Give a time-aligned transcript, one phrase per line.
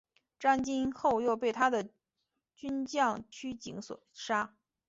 [0.39, 1.87] 张津后又被他的
[2.55, 4.55] 属将区景所杀。